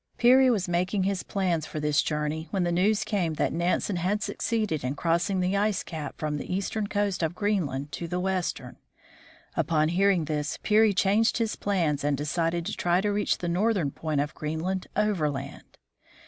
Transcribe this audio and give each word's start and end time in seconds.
Peary 0.17 0.49
was 0.49 0.67
making 0.67 1.03
his 1.03 1.21
plans 1.21 1.67
for 1.67 1.79
this 1.79 2.01
journey 2.01 2.47
when 2.49 2.63
the 2.63 2.71
news 2.71 3.03
came 3.03 3.35
that 3.35 3.53
Nansen 3.53 3.97
had 3.97 4.23
succeeded 4.23 4.83
in 4.83 4.95
crossing 4.95 5.41
the 5.41 5.55
ice 5.55 5.83
cap 5.83 6.15
from 6.17 6.37
the 6.37 6.51
eastern 6.51 6.87
coast 6.87 7.21
of 7.21 7.35
Greenland 7.35 7.91
to 7.91 8.07
the 8.07 8.19
western. 8.19 8.77
Upon 9.55 9.89
hearing 9.89 10.25
this, 10.25 10.57
Peary 10.63 10.93
changed 10.95 11.37
his 11.37 11.55
plans 11.55 12.03
and 12.03 12.17
decided 12.17 12.65
to 12.65 12.75
try 12.75 12.99
to 12.99 13.11
reach 13.11 13.37
the 13.37 13.47
northern 13.47 13.91
point 13.91 14.21
of 14.21 14.33
Greenland 14.33 14.87
overland. 14.95 15.77